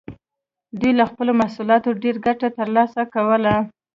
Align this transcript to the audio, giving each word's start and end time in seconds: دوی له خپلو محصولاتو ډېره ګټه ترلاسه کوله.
دوی 0.79 0.91
له 0.99 1.05
خپلو 1.11 1.31
محصولاتو 1.41 1.99
ډېره 2.01 2.19
ګټه 2.27 2.47
ترلاسه 2.57 3.01
کوله. 3.13 3.55